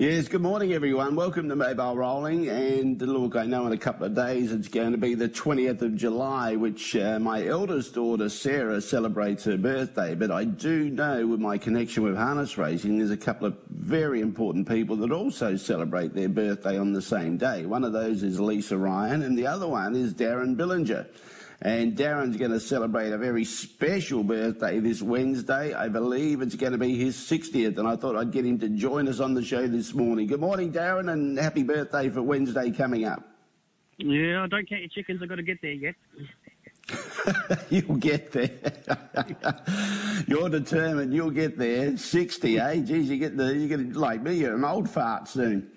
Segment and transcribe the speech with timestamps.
[0.00, 1.16] Yes, good morning everyone.
[1.16, 2.48] Welcome to Mobile Rolling.
[2.48, 5.82] And look, I know in a couple of days it's going to be the 20th
[5.82, 10.14] of July, which uh, my eldest daughter Sarah celebrates her birthday.
[10.14, 14.20] But I do know with my connection with harness racing, there's a couple of very
[14.20, 17.66] important people that also celebrate their birthday on the same day.
[17.66, 21.08] One of those is Lisa Ryan, and the other one is Darren Billinger.
[21.60, 25.74] And Darren's going to celebrate a very special birthday this Wednesday.
[25.74, 28.68] I believe it's going to be his 60th, and I thought I'd get him to
[28.68, 30.28] join us on the show this morning.
[30.28, 33.24] Good morning, Darren, and happy birthday for Wednesday coming up.
[33.96, 35.20] Yeah, I don't count your chickens.
[35.20, 35.94] I've got to get there yet.
[37.70, 38.50] you'll get there.
[40.28, 41.12] you're determined.
[41.12, 41.96] You'll get there.
[41.96, 42.76] 60, eh?
[42.76, 44.34] Geez, you get the, you get like me.
[44.34, 45.72] You're an old fart soon.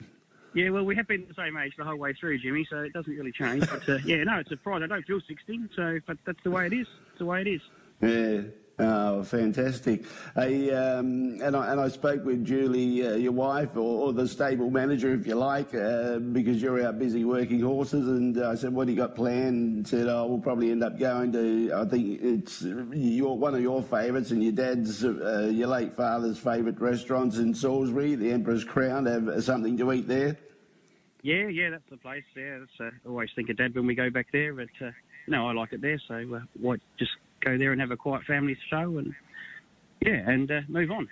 [0.54, 2.94] Yeah, well, we have been the same age the whole way through, Jimmy, so it
[2.94, 3.68] doesn't really change.
[3.70, 4.84] But uh, yeah, no, it's a pride.
[4.84, 6.88] I don't feel 60, so but that's the way it is.
[7.12, 7.62] It's the way it is.
[8.02, 8.42] Yeah.
[8.82, 10.06] Oh, fantastic!
[10.36, 14.28] I, um, and I and I spoke with Julie, uh, your wife, or, or, the
[14.28, 18.08] stable manager, if you like, uh, because you're out busy working horses.
[18.08, 20.98] And I said, "What do you got planned?" And said, "Oh, we'll probably end up
[20.98, 21.72] going to.
[21.76, 26.40] I think it's your one of your favourites and your dad's, uh, your late father's
[26.40, 29.06] favourite restaurants in Salisbury, the Emperor's Crown.
[29.06, 30.38] Have something to eat there."
[31.22, 32.24] Yeah, yeah, that's the place.
[32.36, 34.90] Yeah, that's, uh, I always think of Dad when we go back there, but uh,
[35.28, 36.00] no, I like it there.
[36.08, 39.14] So uh, why just go there and have a quiet family show and
[40.02, 41.08] yeah, and uh, move on.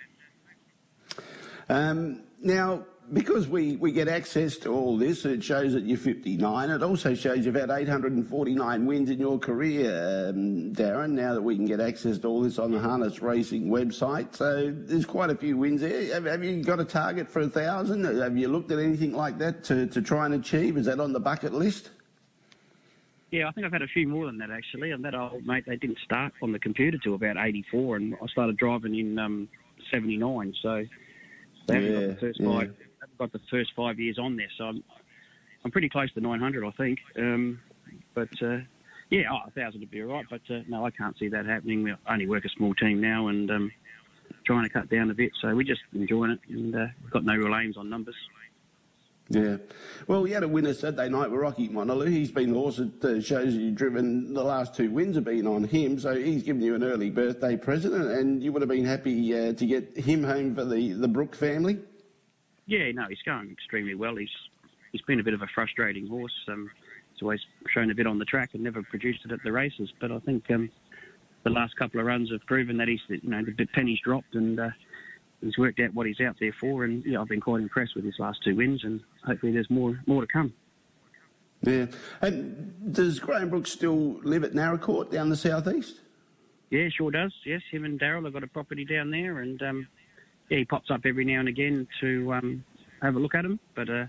[1.68, 6.70] Um, now, because we, we get access to all this, it shows that you're 59.
[6.70, 11.56] It also shows you've had 849 wins in your career, um, Darren, now that we
[11.56, 14.34] can get access to all this on the Harness Racing website.
[14.34, 16.14] So there's quite a few wins there.
[16.14, 18.04] Have, have you got a target for a 1,000?
[18.04, 20.76] Have you looked at anything like that to, to try and achieve?
[20.76, 21.90] Is that on the bucket list?
[23.30, 24.90] Yeah, I think I've had a few more than that actually.
[24.90, 28.26] And that old mate, they didn't start on the computer till about 84, and I
[28.26, 29.48] started driving in um,
[29.90, 30.54] 79.
[30.60, 30.84] So
[31.66, 32.48] they haven't yeah, got the first yeah.
[32.48, 32.76] five
[33.20, 34.82] got the first five years on there, so I'm
[35.64, 36.98] I'm pretty close to 900, I think.
[37.16, 37.60] Um,
[38.14, 38.58] but uh,
[39.10, 40.24] yeah, oh, a thousand would be all right.
[40.28, 41.82] But uh, no, I can't see that happening.
[41.84, 43.72] We only work a small team now, and um,
[44.44, 45.32] trying to cut down a bit.
[45.40, 48.16] So we're just enjoying it, and uh, we've got no real aims on numbers.
[49.30, 49.58] Yeah.
[50.08, 52.08] Well, we had a winner Saturday night with Rocky Monalu.
[52.08, 54.34] He's been the horse that shows you've driven.
[54.34, 57.56] The last two wins have been on him, so he's given you an early birthday
[57.56, 61.06] present, and you would have been happy uh, to get him home for the, the
[61.06, 61.78] Brook family.
[62.66, 64.16] Yeah, no, he's going extremely well.
[64.16, 64.34] He's
[64.90, 66.34] he's been a bit of a frustrating horse.
[66.48, 66.68] Um,
[67.12, 67.40] he's always
[67.72, 69.92] shown a bit on the track and never produced it at the races.
[70.00, 70.70] But I think um,
[71.44, 74.58] the last couple of runs have proven that he's you know the pennies dropped and
[74.58, 74.70] uh,
[75.40, 76.84] he's worked out what he's out there for.
[76.84, 80.00] And yeah, I've been quite impressed with his last two wins, and hopefully there's more
[80.06, 80.52] more to come.
[81.62, 81.86] Yeah,
[82.22, 86.00] and does Graham Brooks still live at Naracoorte down the southeast?
[86.70, 87.32] Yeah, sure does.
[87.44, 89.88] Yes, him and Daryl have got a property down there, and um,
[90.48, 92.64] yeah, he pops up every now and again to um,
[93.02, 94.06] have a look at him, but uh,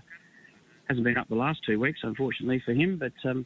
[0.88, 2.96] hasn't been up the last two weeks, unfortunately for him.
[2.96, 3.44] But um,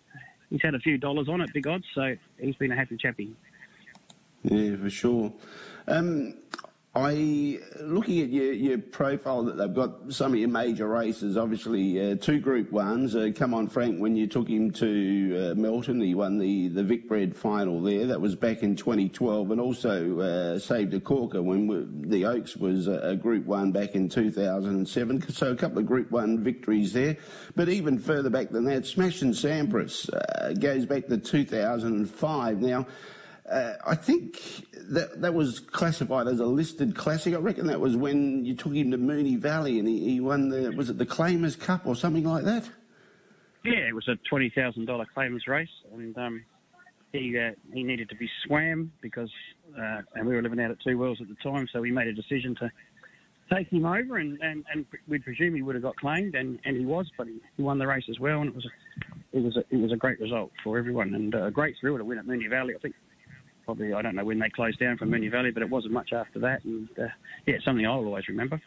[0.51, 3.35] he's had a few dollars on it, big odds, so he's been a happy chappie.
[4.43, 5.33] Yeah, for sure.
[5.89, 6.35] Um,
[6.97, 11.37] I looking at your, your profile that they've got some of your major races.
[11.37, 13.15] Obviously, uh, two Group Ones.
[13.15, 14.01] Uh, come on, Frank.
[14.01, 18.07] When you took him to uh, Melton, he won the the Vicbred final there.
[18.07, 22.89] That was back in 2012, and also uh, saved a corker when the Oaks was
[22.89, 25.29] a, Group One back in 2007.
[25.33, 27.19] So a couple of Group One victories there.
[27.55, 32.61] But even further back than that, Smashing Sampras uh, goes back to 2005.
[32.63, 32.87] Now.
[33.51, 37.35] Uh, I think that that was classified as a listed classic.
[37.35, 40.49] I reckon that was when you took him to Moonee Valley and he, he won
[40.49, 42.69] the was it the Claimers Cup or something like that.
[43.65, 46.45] Yeah, it was a twenty thousand dollar Claimers race, and um,
[47.13, 49.31] he uh, he needed to be swam because
[49.79, 52.09] uh, and we were living out at Two Wells at the time, so we made
[52.09, 52.71] a decision to
[53.53, 56.77] take him over, and, and, and we'd presume he would have got claimed, and, and
[56.77, 59.43] he was, but he, he won the race as well, and it was a, it
[59.45, 62.19] was a, it was a great result for everyone, and a great thrill to win
[62.19, 62.75] at Moonee Valley.
[62.75, 62.95] I think
[63.67, 66.15] probably I don't know when they closed down from Moonee Valley, but it wasn't much
[66.15, 66.65] after that.
[66.65, 67.09] And uh,
[67.47, 68.63] yeah, it's something I'll always remember.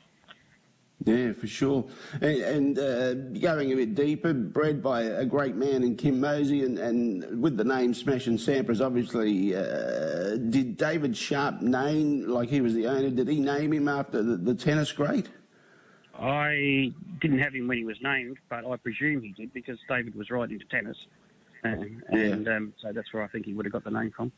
[1.05, 1.85] Yeah, for sure.
[2.19, 6.63] And, and uh, going a bit deeper, bred by a great man in Kim Mosey,
[6.65, 12.59] and, and with the name Smashing Sampras, obviously, uh, did David Sharp name, like he
[12.59, 15.29] was the owner, did he name him after the, the tennis great?
[16.19, 16.91] I
[17.21, 20.29] didn't have him when he was named, but I presume he did because David was
[20.29, 20.97] right into tennis.
[21.63, 24.33] And, and um, so that's where I think he would have got the name from.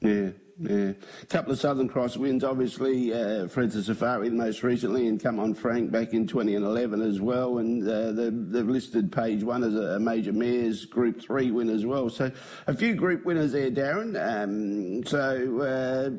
[0.00, 0.92] Yeah, yeah.
[1.22, 3.12] A couple of Southern Cross wins, obviously.
[3.12, 7.58] Uh, Fred's Safari most recently, and Come On Frank back in 2011 as well.
[7.58, 11.86] And uh, they've, they've, listed page one as a, major mares Group Three win as
[11.86, 12.10] well.
[12.10, 12.30] So
[12.66, 14.16] a few Group winners there, Darren.
[14.16, 15.60] Um, so.
[15.60, 16.10] Uh,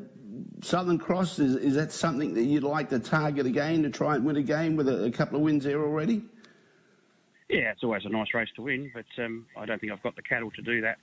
[0.62, 4.24] Southern Cross, is, is that something that you'd like to target again to try and
[4.24, 6.22] win a game with a, a couple of wins there already?
[7.48, 10.16] Yeah, it's always a nice race to win, but um, I don't think I've got
[10.16, 10.98] the cattle to do that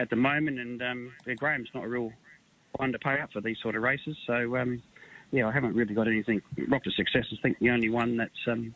[0.00, 0.58] at the moment.
[0.58, 2.12] And um, Graham's not a real
[2.76, 4.16] one to pay up for these sort of races.
[4.26, 4.82] So, um,
[5.30, 6.42] yeah, I haven't really got anything.
[6.68, 8.74] Rock to Success is, I think, the only one that's um,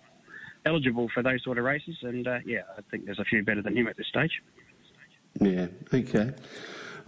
[0.66, 1.96] eligible for those sort of races.
[2.02, 4.42] And, uh, yeah, I think there's a few better than him at this stage.
[5.40, 6.32] Yeah, okay.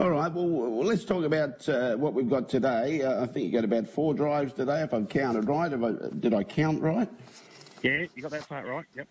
[0.00, 3.02] All right, well, well let's talk about uh, what we've got today.
[3.02, 5.72] Uh, I think you got about four drives today, if I've counted right.
[5.72, 7.08] I, did I count right?
[7.82, 9.06] Yeah, you got that part right, yep.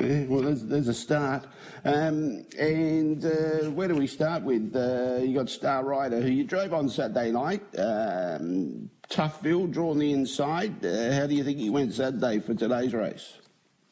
[0.00, 1.46] Yeah, well, there's, there's a start.
[1.84, 4.74] Um, and uh, where do we start with?
[4.74, 7.62] Uh, you got Star Rider, who you drove on Saturday night.
[7.78, 10.84] Um, Toughville, drawn the inside.
[10.84, 13.38] Uh, how do you think he went Saturday for today's race?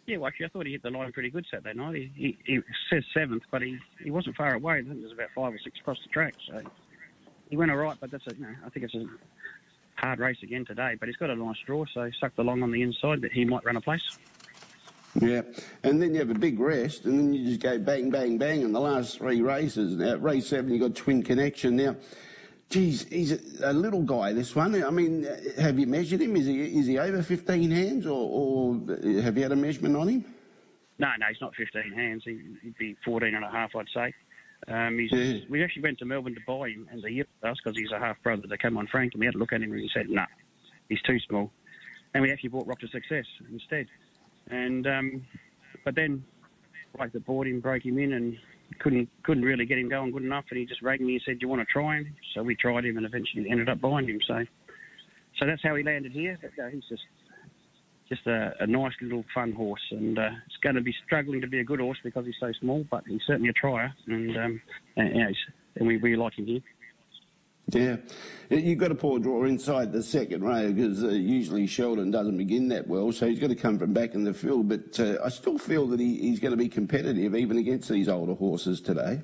[0.07, 1.95] Yeah, well, actually, I thought he hit the line pretty good Saturday night.
[1.95, 4.79] He, he, he says seventh, but he, he wasn't far away.
[4.79, 6.35] I think there's about five or six across the track.
[6.47, 6.63] So
[7.51, 9.05] he went all right, but that's a, you know, I think it's a
[9.97, 10.97] hard race again today.
[10.99, 13.67] But he's got a nice draw, so sucked along on the inside that he might
[13.67, 14.19] run a place.
[15.21, 15.43] Yeah,
[15.83, 18.63] and then you have a big rest, and then you just go bang, bang, bang
[18.63, 19.97] in the last three races.
[19.97, 21.77] Now, race seven, you got Twin Connection.
[21.77, 21.97] Now,
[22.71, 24.83] geez, he's a, a, little guy, this one.
[24.83, 25.27] I mean,
[25.59, 26.37] have you measured him?
[26.37, 28.75] Is he is he over 15 hands, or, or
[29.23, 30.25] have you had a measurement on him?
[30.99, 32.23] No, no, he's not 15 hands.
[32.25, 34.13] He, would be 14 and a half, I'd say.
[34.67, 35.39] Um, yeah.
[35.49, 37.93] We actually went to Melbourne to buy him as a year with us because he's
[37.93, 39.81] a half brother to come on Frank, and we had a look at him and
[39.81, 40.27] he said, no, nah,
[40.89, 41.53] he's too small.
[42.15, 43.87] And we actually bought Rock to Success instead.
[44.51, 45.27] And um,
[45.85, 46.25] but then,
[46.99, 48.37] like the board him, broke him in, and
[48.81, 50.45] couldn't couldn't really get him going good enough.
[50.51, 52.55] And he just rang me and said, "Do you want to try him?" So we
[52.55, 54.21] tried him, and eventually ended up buying him.
[54.27, 54.45] So,
[55.39, 56.39] so that's how he landed here.
[56.41, 57.03] But, uh, he's just
[58.09, 61.47] just a, a, nice little fun horse, and uh, it's going to be struggling to
[61.47, 62.85] be a good horse because he's so small.
[62.91, 64.61] But he's certainly a trier, and um,
[64.97, 65.37] and,
[65.77, 66.61] and we really like him here.
[67.71, 67.97] Yeah,
[68.49, 72.69] you've got a poor draw inside the second row because uh, usually Sheldon doesn't begin
[72.69, 74.69] that well, so he's got to come from back in the field.
[74.71, 78.09] But uh, I still feel that he, he's going to be competitive even against these
[78.09, 79.21] older horses today.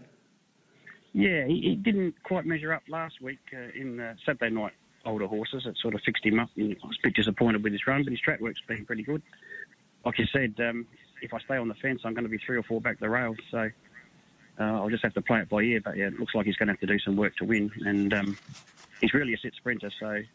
[1.14, 4.72] Yeah, he, he didn't quite measure up last week uh, in the Saturday night
[5.06, 5.64] older horses.
[5.64, 6.50] It sort of fixed him up.
[6.56, 9.04] And I was a bit disappointed with his run, but his track work's been pretty
[9.04, 9.22] good.
[10.04, 10.86] Like you said, um,
[11.22, 13.08] if I stay on the fence, I'm going to be three or four back the
[13.08, 13.34] rail.
[13.50, 13.70] So
[14.58, 15.80] uh, I'll just have to play it by ear.
[15.80, 17.70] But yeah, it looks like he's going to have to do some work to win,
[17.84, 18.38] and um,
[19.00, 20.26] he's really a sit sprinter, so you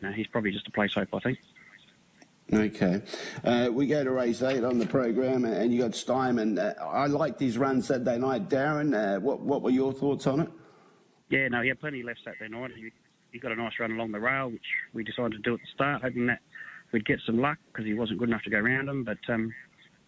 [0.00, 1.38] know, he's probably just a place hope, I think.
[2.50, 3.02] Okay.
[3.44, 6.58] Uh, we go to race eight on the program, and you got Steinman.
[6.58, 8.48] Uh, I liked his run Saturday night.
[8.48, 10.48] Darren, uh, what, what were your thoughts on it?
[11.28, 12.70] Yeah, no, he had plenty left Saturday night.
[12.74, 12.90] He,
[13.32, 14.62] he got a nice run along the rail, which
[14.94, 16.38] we decided to do at the start, hoping that
[16.92, 19.04] we'd get some luck because he wasn't good enough to go around him.
[19.04, 19.52] But um,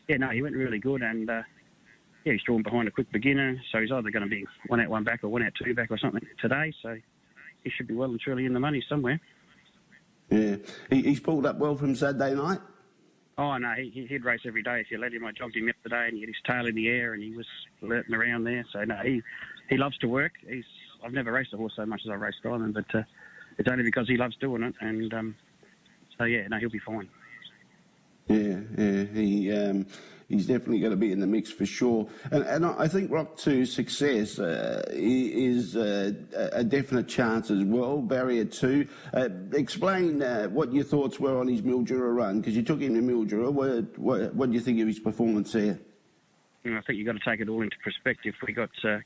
[0.08, 1.43] yeah, no, he went really good, and uh,
[2.25, 4.88] yeah, he's drawn behind a quick beginner, so he's either going to be one out,
[4.88, 6.72] one back, or one out, two back, or something today.
[6.82, 6.96] So
[7.64, 9.20] he should be well and truly in the money somewhere.
[10.31, 10.56] Yeah,
[10.90, 12.61] he, he's pulled up well from Saturday night.
[13.38, 15.25] Oh no, he, he'd race every day if you let him.
[15.25, 17.46] I jogged him yesterday, and he had his tail in the air, and he was
[17.81, 18.64] flirting around there.
[18.70, 19.22] So no, he
[19.70, 20.32] he loves to work.
[20.46, 20.64] He's
[21.02, 23.02] I've never raced a horse so much as I raced Diamond, but uh,
[23.58, 25.37] it's only because he loves doing it, and um,
[26.19, 27.08] so yeah, no, he'll be fine.
[28.29, 29.86] Yeah, yeah, he um,
[30.31, 32.06] he's definitely going to be in the mix for sure.
[32.31, 36.13] And, and I think Rock to success uh, is uh,
[36.53, 38.01] a definite chance as well.
[38.01, 38.87] Barrier two.
[39.13, 42.94] Uh, explain uh, what your thoughts were on his Mildura run because you took him
[42.94, 43.53] to Mildura.
[43.53, 45.79] What, what, what, do you think of his performance there?
[46.65, 48.34] I think you've got to take it all into perspective.
[48.46, 48.99] We got uh,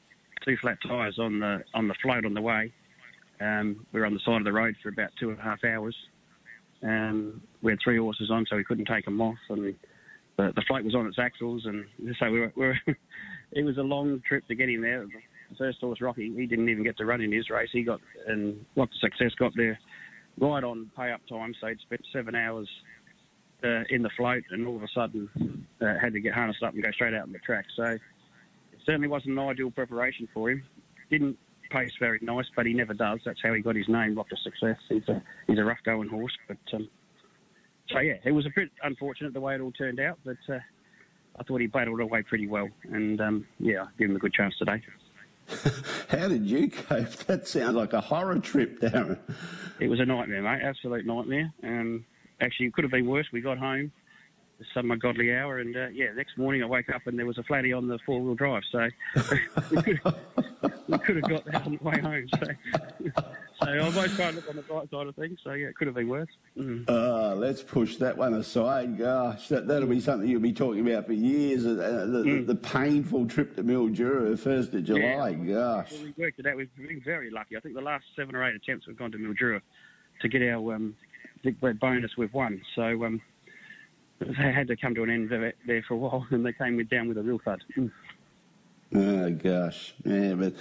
[0.45, 2.73] two flat tyres on the on the float on the way.
[3.41, 5.65] Um, we were on the side of the road for about two and a half
[5.65, 5.97] hours.
[6.83, 9.75] Um, we had three horses on, so we couldn't take them off, and
[10.37, 11.85] the, the float was on its axles, and
[12.19, 12.53] so we were.
[12.57, 12.79] We were
[13.53, 15.05] it was a long trip to get him there.
[15.05, 17.69] The first horse, Rocky, he didn't even get to run in his race.
[17.73, 19.79] He got and to Success got there
[20.41, 22.69] right on pay up time, so he'd spent seven hours
[23.63, 26.75] uh, in the float, and all of a sudden uh, had to get harnessed up
[26.75, 27.67] and go straight out on the track.
[27.77, 28.01] So it
[28.85, 30.65] certainly wasn't an ideal preparation for him.
[31.11, 31.39] Didn't
[31.71, 33.21] pace very nice, but he never does.
[33.25, 34.79] That's how he got his name, Rock to Success.
[34.89, 36.89] He's a he's a rough going horse, but um,
[37.95, 40.59] so yeah, it was a bit unfortunate the way it all turned out, but uh,
[41.39, 44.35] I thought he battled away pretty well, and um, yeah, I give him a good
[44.35, 44.83] chance today.
[46.09, 47.09] How did you cope?
[47.27, 49.19] That sounds like a horror trip, Darren.
[49.79, 50.63] It was a nightmare, mate.
[50.63, 51.53] Absolute nightmare.
[51.63, 52.05] Um,
[52.41, 53.27] actually, it could have been worse.
[53.33, 53.93] We got home,
[54.73, 57.43] some ungodly hour, and uh, yeah, next morning I woke up and there was a
[57.43, 58.89] flatty on the four wheel drive, so
[59.71, 60.17] we, could have,
[60.89, 62.29] we could have got that on the way home.
[62.41, 63.23] So,
[63.65, 65.39] so I always try to look on the bright side of things.
[65.43, 66.29] So yeah, it could have been worse.
[66.57, 66.89] Mm.
[66.89, 68.99] Uh, let's push that one aside.
[68.99, 71.67] Gosh, that, that'll be something you'll be talking about for years.
[71.67, 72.47] Uh, the, mm.
[72.47, 75.31] the, painful trip to Mildura, first of July.
[75.31, 75.55] Yeah.
[75.55, 76.57] Gosh, well, we worked it out.
[76.57, 77.57] We've been very lucky.
[77.57, 79.61] I think the last seven or eight attempts we've gone to Mildura
[80.21, 80.97] to get our um,
[81.43, 82.13] Vic bonus.
[82.17, 82.61] We've won.
[82.75, 83.05] So.
[83.05, 83.21] Um,
[84.21, 87.09] they had to come to an end there for a while, and they came down
[87.09, 87.63] with a real thud.
[87.77, 87.91] Mm.
[88.95, 90.55] Oh gosh, yeah, but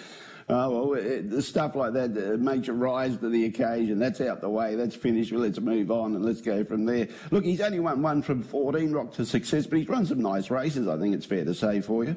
[0.49, 3.99] oh well, it, stuff like that uh, makes you rise to the occasion.
[3.99, 4.75] That's out the way.
[4.75, 5.31] That's finished.
[5.31, 7.09] Well, let's move on and let's go from there.
[7.29, 10.49] Look, he's only won one from 14 Rock to success, but he's run some nice
[10.49, 10.87] races.
[10.87, 12.15] I think it's fair to say for you.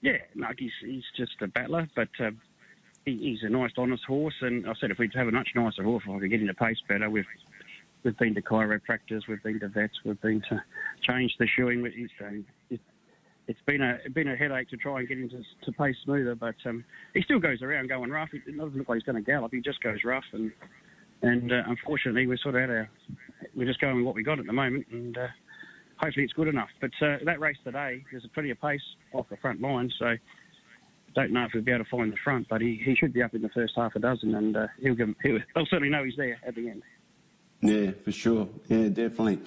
[0.00, 2.08] Yeah, no, he's he's just a battler, but.
[2.18, 2.30] Uh,
[3.04, 5.82] he, he's a nice, honest horse, and I said if we'd have a much nicer
[5.82, 7.24] horse, if I could get him to pace better, we've
[8.02, 10.62] we've been to chiropractors, we've been to vets, we've been to
[11.02, 11.84] change the shoeing.
[11.86, 12.12] It's,
[12.70, 12.80] it,
[13.48, 16.34] has been a been a headache to try and get him to, to pace smoother,
[16.34, 18.28] but um, he still goes around going rough.
[18.32, 19.52] It doesn't look like he's going to gallop.
[19.52, 20.52] He just goes rough, and
[21.22, 22.90] and uh, unfortunately we're sort of at our
[23.56, 25.26] we're just going with what we got at the moment, and uh,
[25.96, 26.68] hopefully it's good enough.
[26.80, 30.14] But uh, that race today, there's a plenty of pace off the front line, so
[31.14, 33.22] don't know if we'll be able to find the front, but he, he should be
[33.22, 36.04] up in the first half a dozen, and uh, he'll give, he'll, they'll certainly know
[36.04, 36.82] he's there at the end.
[37.60, 38.48] Yeah, for sure.
[38.68, 39.40] Yeah, definitely.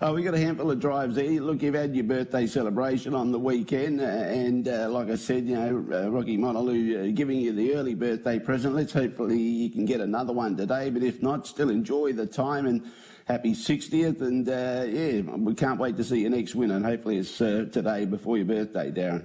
[0.00, 1.40] Oh, we got a handful of drives there.
[1.40, 5.46] Look, you've had your birthday celebration on the weekend, uh, and uh, like I said,
[5.46, 8.74] you know, uh, Rocky Montaloo uh, giving you the early birthday present.
[8.74, 12.66] Let's hopefully you can get another one today, but if not, still enjoy the time
[12.66, 12.90] and
[13.26, 14.22] happy 60th.
[14.22, 17.66] And uh, yeah, we can't wait to see your next win, and hopefully it's uh,
[17.70, 19.24] today before your birthday, Darren.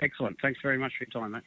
[0.00, 0.36] Excellent.
[0.40, 1.42] Thanks very much for your time, mate.